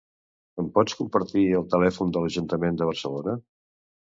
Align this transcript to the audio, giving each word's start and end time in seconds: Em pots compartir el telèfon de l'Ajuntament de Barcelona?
Em 0.63 0.69
pots 0.77 0.95
compartir 1.01 1.43
el 1.59 1.67
telèfon 1.75 2.15
de 2.17 2.25
l'Ajuntament 2.25 2.81
de 2.81 2.89
Barcelona? 2.93 3.37